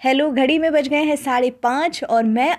Hello 0.00 0.30
घड़ी 0.30 0.58
में 0.58 0.70
बज 0.72 0.86
गए 0.88 1.02
हैं 1.04 1.14
साढ़े 1.16 1.50
पाँच 1.62 2.02
और 2.04 2.24
मैं 2.24 2.56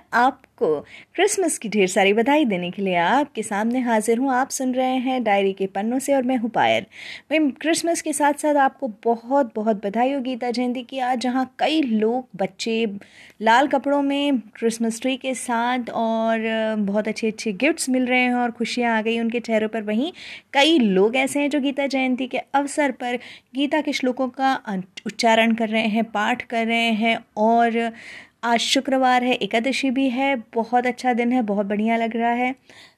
आपको 0.64 0.80
क्रिसमस 1.15 1.57
की 1.57 1.69
ढेर 1.69 1.88
सारी 1.88 2.14
बधाई 2.14 2.46
देने 2.46 2.69
के 2.72 2.81
लिए 2.81 2.96
आपके 2.96 3.44
सामने 3.44 3.80
हाजिर 3.81 4.17
हूँ। 4.17 4.31
आप 4.31 4.49
सुन 4.49 4.73
रहे 4.73 4.97
हैं 4.97 5.23
डायरी 5.23 5.53
के 5.53 5.65
पन्नों 5.67 5.99
से 5.99 6.13
और 6.13 6.23
मैं 6.23 6.37
हूँ 6.37 6.49
पायल। 6.49 6.83
भाई 7.31 7.39
क्रिसमस 7.62 8.01
के 8.01 8.13
साथ 8.13 8.33
साथ 8.41 8.55
आपको 8.57 8.87
बहुत 9.03 9.51
बहुत 9.55 9.85
बधाई 9.85 10.13
हो 10.13 10.19
गीता 10.21 10.51
जयंती 10.51 10.83
की 10.83 10.99
आज, 10.99 11.19
जहाँ 11.19 11.46
कई 11.60 11.81
लोग 11.81 12.28
बच्चे 12.35 12.85
लाल 13.42 13.67
कपड़ों 13.67 14.01
में 14.01 14.39
क्रिसमस 14.55 15.01
ट्री 15.01 15.15
के 15.17 15.33
साथ 15.35 15.89
और 15.92 16.75
बहुत 16.80 17.07
अच्छे 17.07 17.28
अच्छे 17.28 17.54
गिफ्ट्स 17.55 17.89
मिल 17.89 18.05
रहे 18.05 18.20
हैं 18.20 18.34
और 18.36 18.52
खुशियाँ 18.52 18.98
आ 18.98 19.02
गई 19.02 19.20
उनके 19.20 19.39
चेहरों 19.41 19.70
पर। 19.70 19.82
वहीं 19.84 20.12
कई 20.54 20.78
लोग 20.80 21.16
ऐसे 21.16 21.39
हैं 21.39 21.50
जो 21.50 21.59
गीता 21.59 21.88
जयंती 21.88 22.28
के 22.28 22.38
अवसर 22.38 22.91
पर 22.93 23.18
गीता 23.55 23.82
के 23.82 23.93
श्लोकों 23.93 24.28
का 24.32 24.55
उच्चारण 25.05 25.54
कर 25.55 25.70
रहे 25.70 25.88
हैं, 25.88 26.04
पाठ 26.05 26.41
कर 26.43 26.66
रहे 26.68 26.91
हैं 26.93 27.18
और 27.38 27.91
आज 28.44 28.59
शुक्रवार 28.59 29.23
है, 29.23 29.34
एकादशी 29.34 29.90
भी 29.91 30.08
है, 30.09 30.36
बहुत 30.54 30.86
अच्छा 30.88 31.12
दिन 31.13 31.31
है, 31.31 31.41
बहुत 31.41 31.66
बढ़िया 31.66 31.98
लग 31.98 32.16
रहा 32.16 32.30
है। 32.30 32.54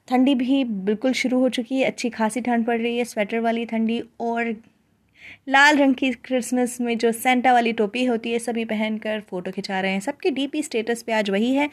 ठंडी 0.08 0.34
भी 0.34 0.62
बिल्कुल 0.64 1.12
शुरू 1.12 1.38
हो 1.40 1.48
चुकी 1.48 1.78
है, 1.78 1.84
अच्छी 1.84 2.10
खासी 2.10 2.40
ठंड 2.40 2.66
पड़ 2.66 2.78
रही 2.80 2.96
है, 2.98 3.04
स्वेटर 3.04 3.40
वाली 3.40 3.64
ठंडी 3.66 4.00
और 4.20 4.54
लाल 5.48 5.76
रंग 5.76 5.94
की 5.94 6.10
क्रिसमस 6.14 6.80
में 6.80 6.96
जो 6.98 7.12
सेंटा 7.12 7.52
वाली 7.52 7.72
टोपी 7.72 8.04
होती 8.04 8.32
है, 8.32 8.38
सभी 8.38 8.64
पहनकर 8.64 9.20
फ़ोटो 9.20 9.50
खिंचा 9.50 9.80
रहे 9.80 9.92
हैं। 9.92 10.00
सबके 10.00 10.30
डीपी 10.30 10.62
स्टेटस 10.62 11.02
पे 11.02 11.12
आज 11.12 11.30
वही 11.30 11.52
है 11.54 11.68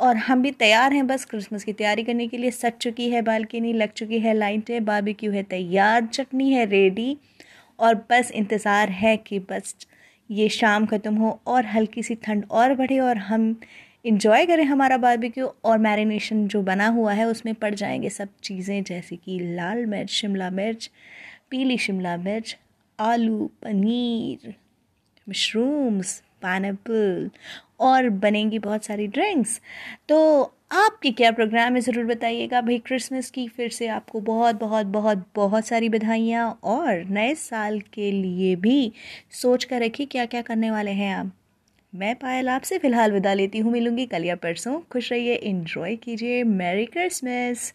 और 0.00 0.16
हम 0.18 0.42
भी 0.42 0.50
तैयार 0.56 0.92
हैं 0.92 1.06
बस 1.06 1.24
क्रिसमस 1.24 1.64
की 1.64 1.72
तैयारी 1.74 2.02
करने 2.04 2.28
के 2.28 2.38
लिए। 2.38 2.50
सच 2.52 2.78
चुकी 2.80 3.10
है 3.10 3.22
बालकनी, 3.22 3.72
लग 3.74 3.92
चुकी 3.92 4.18
है 4.18 4.34
लाइटें, 4.34 4.84
बारबेक्यू 4.84 5.32
है 5.32 5.42
तैयार, 5.44 6.06
चटनी 6.06 6.52
है 6.52 6.64
रेडी 6.66 7.16
और 7.78 7.94
बस 8.10 8.30
इंतज़ार 8.32 8.90
है 8.90 9.16
कि 9.18 9.38
बस 9.40 9.74
ये 10.30 10.48
शाम 10.48 10.86
ख़त्म 10.86 11.14
हो 11.16 11.40
और 11.46 11.66
हल्की 11.66 12.02
सी 12.02 12.14
ठंड 12.14 12.44
और 12.50 12.74
बढ़े 12.74 12.98
और 12.98 13.18
हम 13.18 13.60
इंजॉय 14.04 14.46
करें 14.46 14.64
हमारा 14.64 14.96
बारबेक्यू 14.96 15.46
और 15.64 15.78
मैरिनेशन 15.78 16.46
जो 16.48 16.62
बना 16.62 16.86
हुआ 16.88 17.12
है, 17.12 17.24
उसमें 17.24 17.54
पड़ 17.54 17.74
जाएँगे 17.74 18.10
सब 18.10 18.28
चीज़ें 18.42 18.82
जैसे 18.84 19.16
कि 19.16 19.38
लाल 19.40 19.86
मिर्च, 19.86 20.10
शिमला 20.10 20.50
मिर्च, 20.50 20.90
पीली 21.50 21.78
शिमला 21.78 22.16
मिर्च, 22.16 22.56
आलू, 22.98 23.50
पनीर 23.62 24.54
मशरूम्स 25.28 26.22
पाइनएप्पल 26.42 27.30
और 27.80 28.08
बनेंगी 28.08 28.58
बहुत 28.58 28.84
सारी 28.84 29.06
ड्रिंक्स 29.06 29.60
तो 30.08 30.18
आपकी 30.70 31.10
क्या 31.12 31.30
प्रोग्राम 31.32 31.74
है? 31.74 31.80
ज़रूर 31.80 32.04
बताइएगा। 32.06 32.60
भाई 32.60 32.78
क्रिसमस 32.78 33.30
की 33.30 33.46
फिर 33.48 33.68
से 33.70 33.86
आपको 33.88 34.20
बहुत 34.20 34.54
बहुत 34.56 34.86
बहुत 34.86 35.24
बहुत 35.36 35.66
सारी 35.66 35.88
बधाइयाँ 35.88 36.48
और 36.64 37.04
नए 37.10 37.34
साल 37.34 37.80
के 37.94 38.10
लिए 38.12 38.54
भी 38.56 38.92
सोच 39.32 39.64
कर 39.64 39.82
रखिए 39.82 40.06
क्या 40.06 40.26
क्या 40.26 40.42
करने 40.42 40.70
वाले 40.70 40.90
हैं 40.92 41.14
आप। 41.14 41.32
मैं 41.92 42.14
पायल 42.16 42.48
आपसे 42.48 42.78
फ़िलहाल 42.78 43.12
विदा 43.12 43.34
लेती 43.34 43.58
हूँ। 43.58 43.72
मिलूँगी 43.72 44.06
कल 44.06 44.24
या 44.24 44.36
परसों। 44.36 44.80
खुश 44.92 45.12
रहिए 45.12 45.34
इन्जॉय 45.34 45.96
कीजिए। 45.96 46.42
Merry 46.44 46.86
Christmas 46.86 47.72